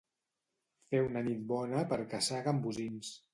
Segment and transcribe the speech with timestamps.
[0.93, 3.15] Fer una nit bona per caçar gambosins.